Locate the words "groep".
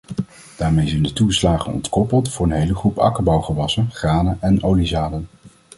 2.75-2.97